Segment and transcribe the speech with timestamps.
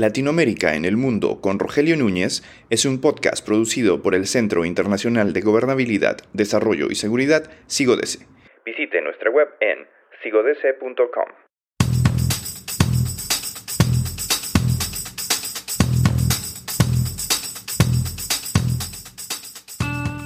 [0.00, 5.32] Latinoamérica en el Mundo con Rogelio Núñez es un podcast producido por el Centro Internacional
[5.32, 8.26] de Gobernabilidad, Desarrollo y Seguridad, SIGODESE.
[8.64, 9.86] Visite nuestra web en
[10.22, 11.48] sigodese.com.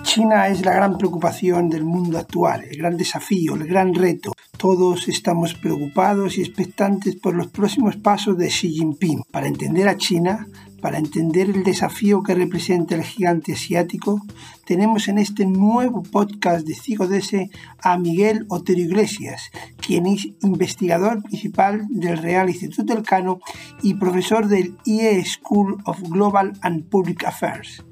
[0.02, 4.32] China es la gran preocupación del mundo actual, el gran desafío, el gran reto.
[4.62, 9.24] Todos estamos preocupados y expectantes por los próximos pasos de Xi Jinping.
[9.28, 10.46] Para entender a China,
[10.80, 14.22] para entender el desafío que representa el gigante asiático,
[14.64, 19.50] tenemos en este nuevo podcast de CIGODESE a Miguel Otero Iglesias,
[19.84, 23.40] quien es investigador principal del Real Instituto Elcano
[23.82, 27.82] y profesor del IE School of Global and Public Affairs.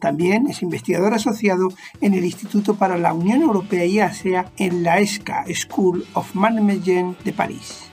[0.00, 1.68] También es investigador asociado
[2.00, 7.20] en el Instituto para la Unión Europea y Asia en la ESCA School of Management
[7.20, 7.88] de París.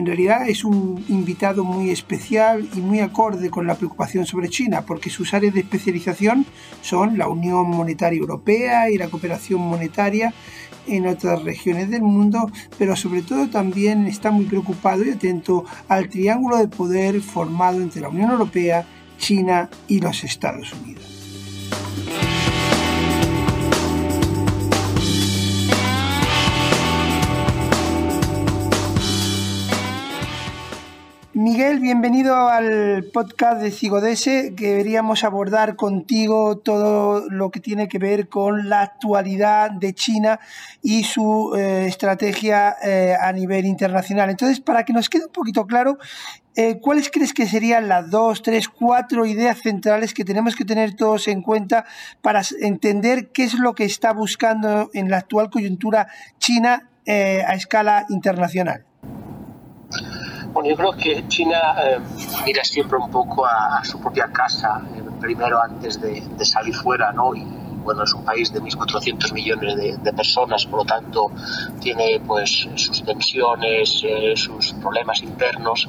[0.00, 4.86] En realidad es un invitado muy especial y muy acorde con la preocupación sobre China,
[4.86, 6.46] porque sus áreas de especialización
[6.80, 10.32] son la Unión Monetaria Europea y la cooperación monetaria
[10.86, 16.08] en otras regiones del mundo, pero sobre todo también está muy preocupado y atento al
[16.08, 18.86] triángulo de poder formado entre la Unión Europea,
[19.20, 21.19] China y los Estados Unidos.
[31.80, 34.54] Bienvenido al podcast de Cigodese.
[34.54, 40.40] Queríamos abordar contigo todo lo que tiene que ver con la actualidad de China
[40.82, 44.28] y su eh, estrategia eh, a nivel internacional.
[44.28, 45.96] Entonces, para que nos quede un poquito claro,
[46.54, 50.94] eh, ¿cuáles crees que serían las dos, tres, cuatro ideas centrales que tenemos que tener
[50.96, 51.86] todos en cuenta
[52.20, 56.08] para entender qué es lo que está buscando en la actual coyuntura
[56.38, 58.84] China a escala internacional?
[60.52, 61.98] Bueno, yo creo que China eh,
[62.44, 67.34] mira siempre un poco a, su propia casa, eh, primero antes de, salir fuera, ¿no?
[67.34, 67.44] Y
[67.84, 71.30] bueno, es un país de 1.400 millones de, personas, por lo tanto
[71.80, 75.88] tiene pues sus tensiones, eh, sus problemas internos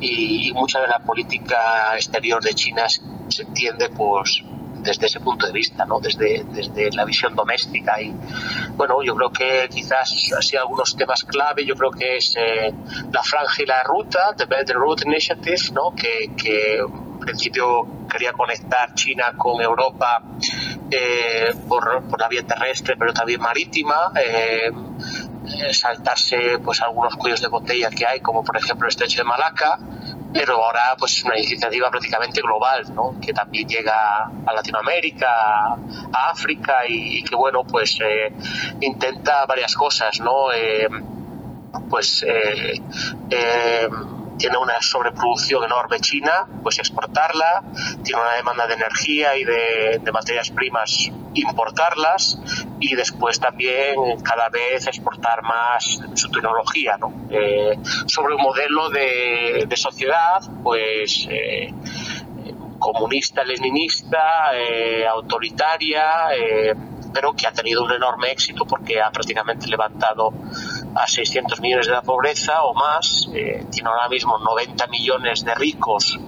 [0.00, 4.42] y, y, mucha de la política exterior de China se entiende pues
[4.82, 6.00] desde ese punto de vista, ¿no?
[6.00, 8.00] desde, desde la visión doméstica.
[8.00, 8.14] Y
[8.76, 12.72] bueno, yo creo que quizás así algunos temas clave, yo creo que es eh,
[13.12, 15.94] la franja y la ruta, The Better Route Initiative, ¿no?
[15.94, 20.22] que, que en principio quería conectar China con Europa
[20.90, 24.12] eh, por, por, la vía terrestre, pero también marítima.
[24.16, 24.70] Eh,
[25.72, 29.78] saltarse pues algunos cuellos de botella que hay, como por ejemplo el estrecho de Malaca,
[30.32, 33.14] pero ahora pues es una iniciativa prácticamente global, ¿no?
[33.20, 35.28] que también llega a Latinoamérica,
[36.12, 38.32] a África y, que bueno pues eh,
[38.80, 40.52] intenta varias cosas, ¿no?
[40.52, 40.88] Eh,
[41.88, 42.80] pues eh,
[44.40, 47.62] tiene una sobreproducción enorme China, pues exportarla,
[48.02, 52.38] tiene una demanda de energía y de, materias primas, importarlas
[52.80, 57.12] y después también cada vez exportar más su tecnología, ¿no?
[57.30, 61.72] Eh, sobre un modelo de, sociedad, pues eh,
[62.78, 66.02] comunista, leninista, eh, autoritaria,
[67.12, 70.32] pero que ha tenido un enorme éxito porque ha prácticamente levantado
[70.94, 75.54] a 600 millones de la pobreza o más, eh, tiene ahora mismo 90 millones de
[75.54, 76.18] ricos,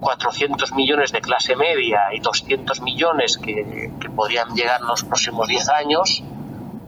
[0.00, 5.68] 400 millones de clase media y 200 millones que, podrían llegar en los próximos 10
[5.70, 6.22] años.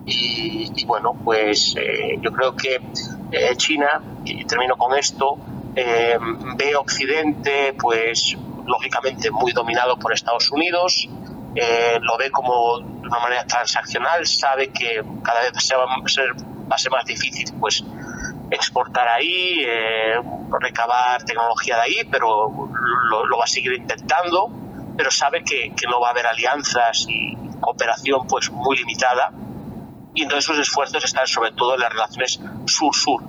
[0.08, 2.80] Y, bueno, pues eh, yo creo que
[3.32, 3.88] eh, China,
[4.24, 5.36] y termino con esto,
[5.74, 11.08] ve Occidente, pues lógicamente muy dominado por Estados Unidos,
[12.00, 16.34] lo ve como de una manera transaccional, sabe que cada vez se va a ser
[16.70, 17.84] va a ser más difícil pues
[18.50, 20.20] exportar ahí, eh,
[20.60, 22.48] recabar tecnología de ahí, pero
[23.10, 24.50] lo, va a seguir intentando,
[24.96, 29.32] pero sabe que, no va a haber alianzas y cooperación pues muy limitada.
[30.14, 33.22] Y entonces sus esfuerzos están sobre todo en las relaciones sur-sur,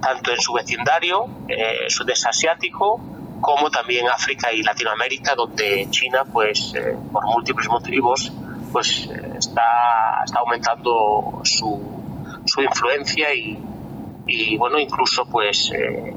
[0.00, 3.00] tanto en su vecindario, eh, sudeste asiático,
[3.40, 8.32] como también África y Latinoamérica, donde China, pues eh, por múltiples motivos,
[8.72, 11.99] pues eh, está, está aumentando su,
[12.50, 16.14] su influencia y, bueno, incluso pues eh,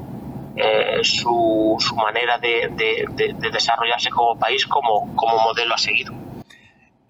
[0.56, 2.70] eh, su, su, manera de,
[3.52, 6.10] desarrollarse como país como, como modelo a seguir.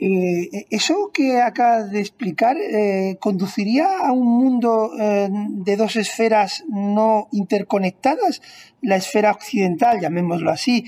[0.00, 6.64] Eh, eso que acabas de explicar eh, conduciría a un mundo eh, de dos esferas
[6.69, 8.43] no interconectadas,
[8.82, 10.85] la esfera occidental, llamémoslo así,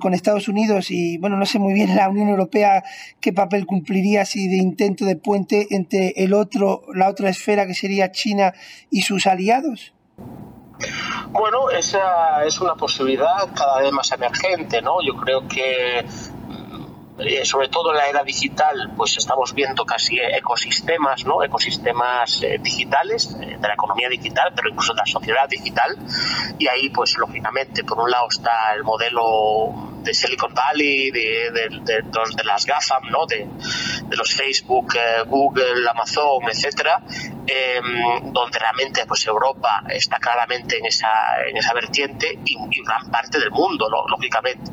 [0.00, 2.82] con Estados Unidos y, bueno, no sé muy bien la Unión Europea
[3.20, 7.74] qué papel cumpliría así de intento de puente entre el otro, la otra esfera que
[7.74, 8.52] sería China
[8.90, 9.94] y sus aliados.
[11.30, 15.02] Bueno, esa es una posibilidad cada vez más emergente, ¿no?
[15.04, 16.04] Yo creo que
[17.18, 21.44] eh, sobre todo en la era digital, pues estamos viendo casi ecosistemas, ¿no?
[21.44, 25.96] Ecosistemas eh, digitales, eh, de la economía digital, pero incluso de la sociedad digital.
[26.58, 32.44] Y ahí, pues lógicamente, por un lado está el modelo de Silicon Valley, de, de,
[32.44, 33.26] las GAFAM, ¿no?
[33.26, 33.48] de,
[34.16, 34.94] los Facebook,
[35.26, 37.02] Google, Amazon, etcétera,
[37.46, 41.08] em, donde realmente pues Europa está claramente en esa,
[41.48, 42.54] en esa vertiente y,
[42.84, 44.70] gran parte del mundo, lógicamente.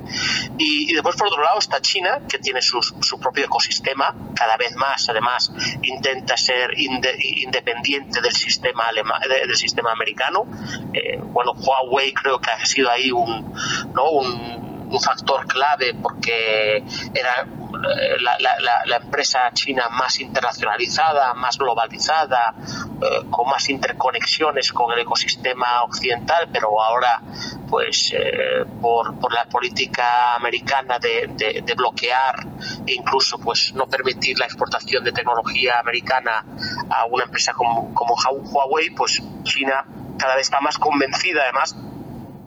[0.57, 4.57] Y, y, después, por otro lado, está China, que tiene su, su propio ecosistema, cada
[4.57, 5.51] vez más, además,
[5.81, 8.85] intenta ser independiente del sistema,
[9.27, 10.45] del sistema americano.
[10.93, 13.53] Eh, bueno, Huawei creo que ha sido ahí un,
[13.93, 14.09] ¿no?
[14.11, 16.83] un un factor clave porque
[17.13, 17.45] era
[17.81, 25.83] eh, la, empresa china más internacionalizada, más globalizada, eh, con más interconexiones con el ecosistema
[25.83, 27.21] occidental, pero ahora,
[27.69, 32.45] pues, eh, por, por, la política americana de, de, bloquear
[32.85, 36.45] e incluso, pues, no permitir la exportación de tecnología americana
[36.89, 39.85] a una empresa como, como Huawei, pues China
[40.17, 41.75] cada vez está más convencida, además,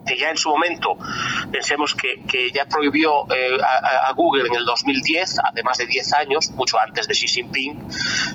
[0.05, 0.97] que ya en su momento
[1.51, 6.51] pensemos que, que ya prohibió eh, a, Google en el 2010, además de 10 años,
[6.51, 7.87] mucho antes de Xi Jinping,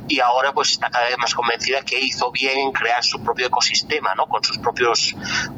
[0.09, 3.47] y ahora pues está cada vez más convencida que hizo bien en crear su propio
[3.47, 4.27] ecosistema, ¿no?
[4.27, 5.15] Con sus propios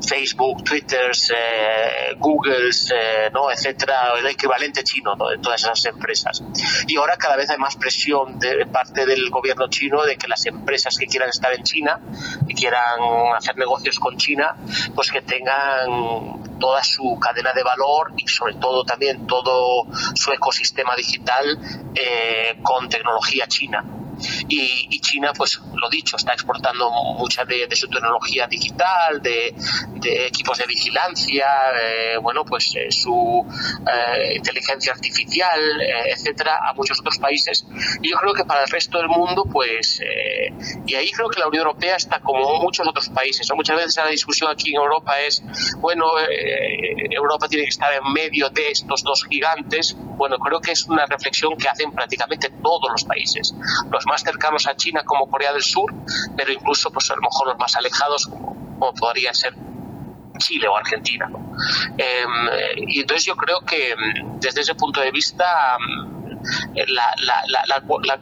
[0.06, 3.50] Facebook, Twitters, eh, Googles, eh, ¿no?
[3.50, 6.42] Etcétera, el equivalente chino de todas esas empresas.
[6.86, 10.46] Y ahora cada vez hay más presión de parte del gobierno chino de que las
[10.46, 12.00] empresas que quieran estar en China,
[12.46, 13.00] que quieran
[13.36, 14.56] hacer negocios con China,
[14.94, 16.01] pues que tengan
[16.58, 21.58] toda su cadena de valor y sobre todo también todo su ecosistema digital
[21.94, 23.84] eh, con tecnología china.
[24.48, 29.54] Y, China, pues lo dicho, está exportando mucha de, su tecnología digital, de,
[30.26, 31.46] equipos de vigilancia,
[31.80, 33.44] eh, bueno, pues eh, su
[33.86, 35.60] eh, inteligencia artificial,
[36.06, 37.66] etcétera, a muchos otros países.
[38.00, 40.00] Y yo creo que para el resto del mundo, pues,
[40.86, 43.48] y ahí creo que la Unión Europea está como muchos otros países.
[43.54, 45.42] Muchas veces la discusión aquí en Europa es,
[45.78, 46.06] bueno,
[47.10, 49.96] Europa tiene que estar en medio de estos dos gigantes.
[49.98, 53.54] Bueno, creo que es una reflexión que hacen prácticamente todos los países.
[53.90, 55.92] Los más cercanos a China como Corea del Sur,
[56.36, 59.54] pero incluso pues a lo mejor los más alejados como, podría ser
[60.38, 61.30] Chile o Argentina.
[61.96, 66.12] Em, y entonces yo creo que mm, desde ese punto de vista mm,
[66.88, 67.14] la,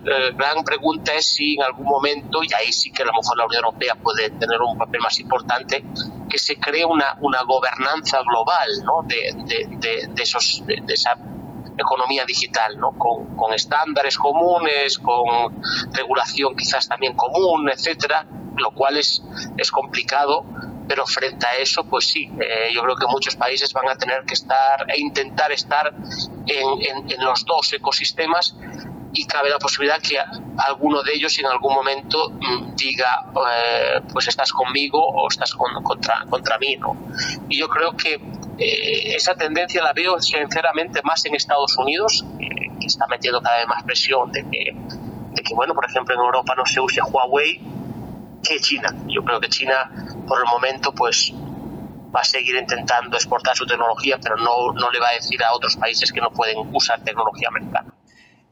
[0.04, 3.36] eh, gran pregunta es si en algún momento, y ahí sí que a lo mejor
[3.38, 5.84] la Unión Europea puede tener un papel más importante,
[6.28, 9.02] que se cree una, una gobernanza global ¿no?
[9.06, 11.16] de, esos, de, esa
[11.80, 12.92] economía digital, ¿no?
[12.92, 15.62] con, con estándares comunes, con
[15.92, 19.22] regulación quizás también común, etcétera, lo cual es,
[19.56, 20.44] es complicado,
[20.90, 24.24] pero frente a eso, pues sí, eh, yo creo que muchos países van a tener
[24.24, 25.94] que estar e intentar estar
[26.46, 28.56] en, en, los dos ecosistemas
[29.12, 34.26] y cabe la posibilidad que alguno de ellos en algún momento mm, diga eh, pues
[34.28, 36.96] estás conmigo o estás contra, contra mí ¿no?
[37.48, 38.20] y yo creo que
[38.60, 43.82] esa tendencia la veo sinceramente más en Estados Unidos, que está metiendo cada vez más
[43.84, 47.60] presión de que, de que, bueno, por ejemplo, en Europa no se use Huawei
[48.42, 48.94] que China.
[49.06, 49.90] Yo creo que China,
[50.26, 51.32] por el momento, pues
[52.14, 55.54] va a seguir intentando exportar su tecnología, pero no, no le va a decir a
[55.54, 57.94] otros países que no pueden usar tecnología americana.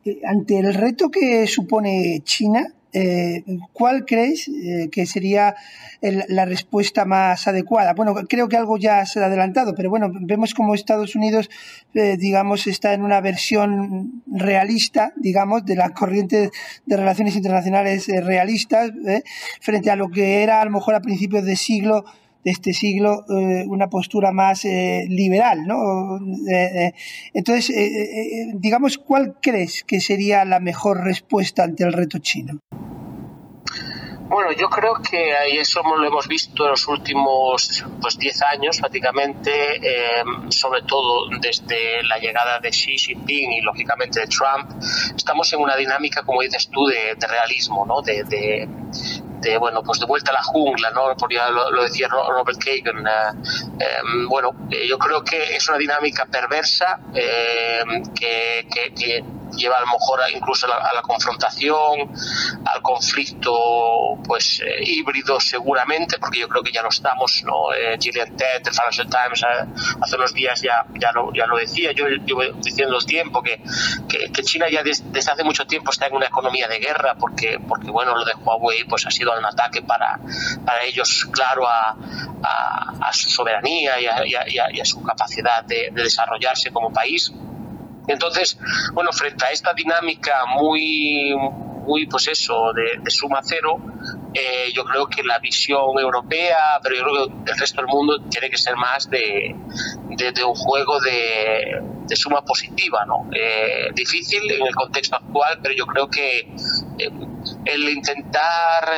[0.04, 5.54] Eh, ante el reto que supone China, eh, ¿cuál crees eh, que sería
[6.00, 7.92] la respuesta más adecuada?
[7.92, 11.50] Bueno, creo que algo ya se ha adelantado, pero bueno, vemos como Estados Unidos,
[11.94, 16.50] eh, digamos, está en una versión realista, digamos, de la corriente
[16.86, 18.90] de relaciones internacionales realistas,
[19.60, 22.04] frente a lo que era a lo mejor a principios de siglo
[22.50, 23.24] este siglo
[23.66, 26.18] una postura más liberal, ¿no?
[27.34, 27.72] entonces,
[28.54, 32.60] digamos, ¿cuál crees que sería la mejor respuesta ante el reto chino?
[34.28, 39.50] Bueno, yo creo que eso lo hemos visto en los últimos pues 10 años prácticamente,
[39.76, 44.70] eh, sobre todo desde la llegada de Xi Jinping y lógicamente de Trump,
[45.16, 48.02] estamos en una dinámica, como dices tú, de, realismo, ¿no?
[48.02, 48.68] De,
[49.58, 51.08] bueno, pues de vuelta a la jungla, ¿no?
[51.10, 53.06] lo, decía Robert Kagan.
[53.06, 53.86] Eh, eh,
[54.28, 54.52] bueno,
[54.88, 59.24] yo creo que es una dinámica perversa que, que
[59.56, 62.10] lleva a lo mejor incluso a la, confrontación,
[62.64, 67.72] al conflicto pues eh, híbrido seguramente, porque yo creo que ya no estamos, ¿no?
[67.72, 71.56] Eh, Gillian Ted, el Financial Times, eh, hace unos días ya, ya, lo, ya lo
[71.56, 73.62] decía, yo llevo diciendo el tiempo que,
[74.08, 77.90] que, China ya desde, hace mucho tiempo está en una economía de guerra, porque, porque
[77.90, 80.18] bueno, lo de Huawei pues ha sido un ataque para,
[80.64, 81.96] para ellos, claro, a,
[82.42, 87.32] a, su soberanía y a, y a, su capacidad de, de desarrollarse como país.
[88.08, 88.58] Entonces,
[88.94, 91.34] bueno, frente a esta dinámica muy,
[91.86, 93.78] muy pues eso, de, suma cero,
[94.34, 98.18] eh, yo creo que la visión europea, pero yo creo que el resto del mundo
[98.30, 99.54] tiene que ser más de,
[100.46, 103.28] un juego de, suma positiva, ¿no?
[103.34, 107.10] Eh, difícil en el contexto actual, pero yo creo que eh,
[107.66, 108.90] el intentar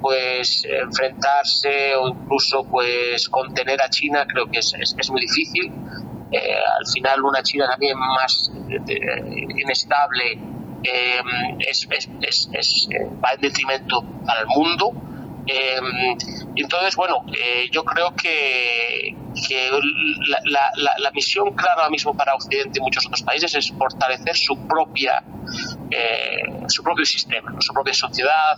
[0.00, 5.72] pues enfrentarse o incluso pues contener a China creo que es, es muy difícil
[6.30, 10.38] eh, al final una China también más eh, inestable
[10.84, 11.20] eh,
[11.60, 11.88] es,
[12.20, 12.88] es, es,
[13.24, 14.92] va en detrimento el mundo.
[16.54, 17.24] entonces, bueno,
[17.72, 19.16] yo creo que,
[19.48, 19.70] que
[20.44, 24.58] la, la, misión clara ahora mismo para Occidente y muchos otros países es fortalecer su
[24.68, 25.24] propia
[26.68, 28.56] su propio sistema, su propia sociedad.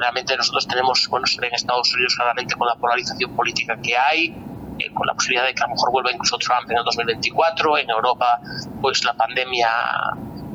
[0.00, 4.34] realmente nosotros tenemos, bueno, en Estados Unidos claramente con la polarización política que hay,
[4.80, 7.78] eh, con la posibilidad de que a lo mejor vuelva incluso Trump en el 2024.
[7.78, 8.40] En Europa,
[8.80, 9.68] pues la pandemia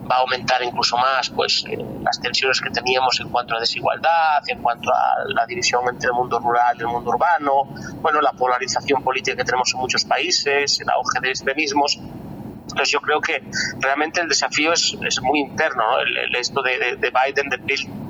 [0.10, 4.42] va a aumentar incluso más pues eh, las tensiones que teníamos en cuanto a desigualdad,
[4.48, 7.64] en cuanto a la división entre el mundo rural y el mundo urbano,
[8.02, 11.98] bueno, la polarización política que tenemos en muchos países, el auge de extremismos.
[11.98, 13.44] Entonces yo creo que
[13.80, 17.58] realmente el desafío es, es muy interno, el, esto de, de, Biden de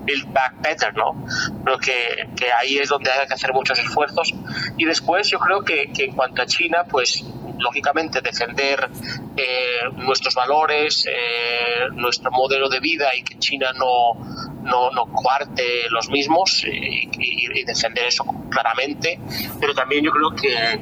[0.06, 1.26] build, back better, ¿no?
[1.64, 4.34] Creo que, que, ahí es donde hay que hacer muchos esfuerzos.
[4.78, 7.24] Y después yo creo que, que en cuanto a China, pues
[7.60, 8.90] lógicamente defender
[9.38, 14.16] eh, nuestros valores, eh, nuestro modelo de vida y que China no,
[14.64, 17.06] no, no cuarte los mismos y,
[17.66, 19.20] defender eso claramente,
[19.60, 20.80] pero también yo creo que,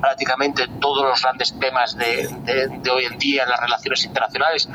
[0.00, 2.28] prácticamente todos los grandes temas de,
[2.82, 4.68] de, hoy en día en las relaciones internacionales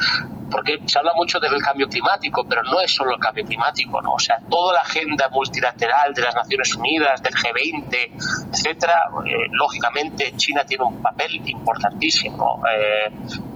[0.51, 4.13] porque se habla mucho del cambio climático, pero no es solo el cambio climático, ¿no?
[4.13, 10.33] O sea, toda la agenda multilateral de las Naciones Unidas, del G20, etcétera, eh, lógicamente
[10.35, 12.61] China tiene un papel importantísimo.
[12.69, 13.11] Eh,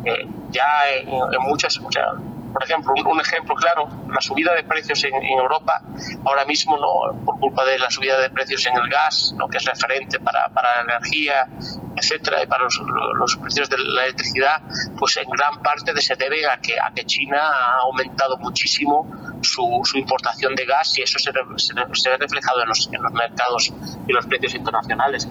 [0.05, 1.09] eh, ya en,
[1.41, 1.79] muchas
[2.55, 5.81] por ejemplo, un, ejemplo claro, la subida de precios en, Europa,
[6.23, 7.25] ahora mismo, ¿no?
[7.25, 9.49] por culpa de la subida de precios en el gas, ¿no?
[9.49, 11.49] que es referente para, para la energía,
[11.97, 12.81] etcétera, y para los,
[13.19, 14.61] los, precios de la electricidad,
[14.97, 19.05] pues en gran parte se debe a que, a que China ha aumentado muchísimo
[19.41, 23.11] su, su importación de gas y eso se, se, ve reflejado en los, en los
[23.11, 23.73] mercados
[24.07, 25.27] y los precios internacionales.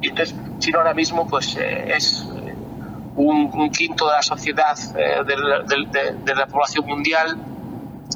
[0.00, 2.24] Y entonces, China ahora mismo pues eh, es
[3.18, 7.36] un, quinto de la sociedad eh, de, la población mundial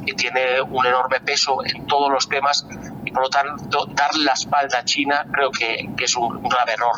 [0.07, 2.67] y tiene un enorme peso en todos los temas
[3.05, 6.95] y por lo tanto darle la espalda a China creo que, es un, grave error.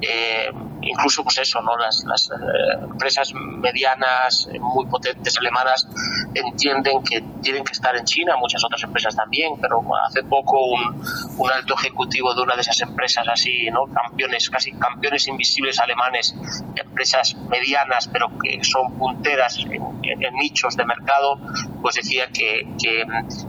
[0.00, 0.50] Eh,
[0.88, 1.76] incluso pues eso, ¿no?
[1.76, 5.88] las, las eh, empresas medianas eh, muy potentes alemanas
[6.34, 11.50] entienden que tienen que estar en China, muchas otras empresas también, pero hace poco un,
[11.50, 13.86] alto ejecutivo de una de esas empresas así, ¿no?
[13.86, 16.34] campeones, casi campeones invisibles alemanes,
[16.76, 19.97] empresas medianas pero que son punteras en,
[20.32, 21.38] nichos de mercado,
[21.82, 23.04] pues decía que, que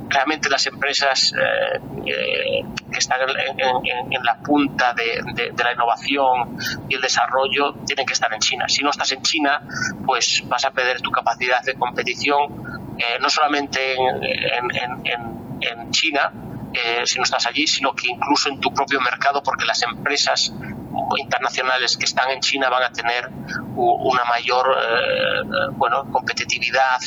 [0.10, 7.02] realmente las empresas eh, que están en, en, la punta de, la innovación y el
[7.02, 8.66] desarrollo tienen que estar en China.
[8.68, 9.62] Si no estás en China,
[10.06, 16.32] pues vas a perder tu capacidad de competición, eh, no solamente en, China,
[16.74, 20.54] eh, si no estás allí, sino que incluso en tu propio mercado, porque las empresas
[21.18, 23.30] internacionales que están en China van a tener
[23.76, 25.42] una mayor eh,
[25.74, 27.00] bueno competitividad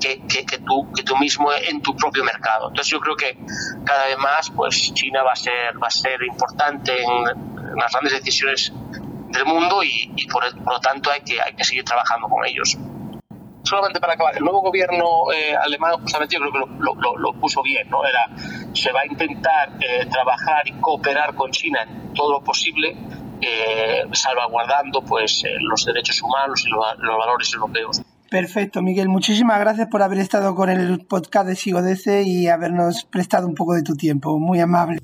[0.00, 2.68] que, que, tú, que tú mismo en tu propio mercado.
[2.68, 3.38] Entonces yo creo que
[3.84, 7.24] cada vez más pues China va a ser va a ser importante en
[7.76, 8.72] las grandes decisiones
[9.30, 12.76] del mundo y, por, lo tanto hay que, hay que seguir trabajando con ellos.
[13.70, 17.62] Solamente para acabar, el nuevo gobierno eh, alemán justamente yo creo que lo, lo, puso
[17.62, 18.04] bien, ¿no?
[18.04, 18.26] Era,
[18.74, 22.96] se va a intentar eh, trabajar y cooperar con China en todo lo posible,
[23.40, 28.02] eh, salvaguardando pues los derechos humanos y los, los valores europeos.
[28.28, 29.08] Perfecto, Miguel.
[29.08, 33.74] Muchísimas gracias por haber estado con el podcast de Sigodece y habernos prestado un poco
[33.74, 34.36] de tu tiempo.
[34.40, 34.98] Muy amable.